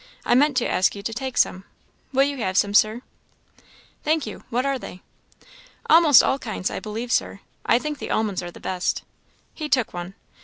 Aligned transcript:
I 0.25 0.33
meant 0.33 0.57
to 0.57 0.67
ask 0.67 0.95
you 0.95 1.03
to 1.03 1.13
take 1.13 1.37
some. 1.37 1.63
Will 2.11 2.23
you 2.23 2.37
have 2.37 2.57
some, 2.57 2.73
Sir?" 2.73 3.03
"Thank 4.03 4.25
you. 4.25 4.43
What 4.49 4.65
are 4.65 4.79
they?" 4.79 5.03
"Almost 5.91 6.23
all 6.23 6.39
kinds, 6.39 6.71
I 6.71 6.79
believe, 6.79 7.11
Sir 7.11 7.41
I 7.67 7.77
think 7.77 7.99
the 7.99 8.09
almonds 8.09 8.41
are 8.41 8.49
the 8.49 8.59
best." 8.59 9.03
He 9.53 9.69
took 9.69 9.93
one. 9.93 10.15